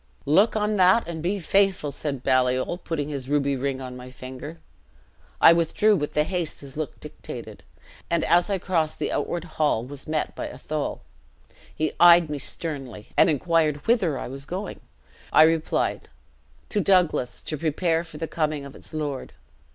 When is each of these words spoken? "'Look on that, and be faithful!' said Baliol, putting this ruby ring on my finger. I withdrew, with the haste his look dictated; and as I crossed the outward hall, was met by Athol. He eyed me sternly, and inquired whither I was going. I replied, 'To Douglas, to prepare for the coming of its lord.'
"'Look 0.25 0.55
on 0.55 0.77
that, 0.77 1.07
and 1.07 1.21
be 1.21 1.37
faithful!' 1.37 1.91
said 1.91 2.23
Baliol, 2.23 2.79
putting 2.79 3.11
this 3.11 3.27
ruby 3.27 3.55
ring 3.55 3.79
on 3.79 3.95
my 3.95 4.09
finger. 4.09 4.59
I 5.39 5.53
withdrew, 5.53 5.95
with 5.95 6.13
the 6.13 6.23
haste 6.23 6.61
his 6.61 6.75
look 6.75 6.99
dictated; 6.99 7.61
and 8.09 8.23
as 8.23 8.49
I 8.49 8.57
crossed 8.57 8.97
the 8.97 9.11
outward 9.11 9.43
hall, 9.43 9.85
was 9.85 10.07
met 10.07 10.35
by 10.35 10.49
Athol. 10.49 11.03
He 11.75 11.93
eyed 11.99 12.31
me 12.31 12.39
sternly, 12.39 13.09
and 13.15 13.29
inquired 13.29 13.85
whither 13.85 14.17
I 14.17 14.27
was 14.27 14.45
going. 14.45 14.79
I 15.31 15.43
replied, 15.43 16.09
'To 16.69 16.79
Douglas, 16.81 17.39
to 17.43 17.55
prepare 17.55 18.03
for 18.03 18.17
the 18.17 18.27
coming 18.27 18.65
of 18.65 18.75
its 18.75 18.95
lord.' 18.95 19.33